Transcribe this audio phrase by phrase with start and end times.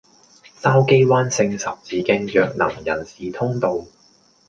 [0.63, 3.85] 筲箕灣聖十字徑弱能人士通道